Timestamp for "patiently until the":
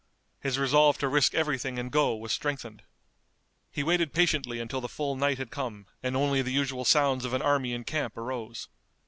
4.13-4.89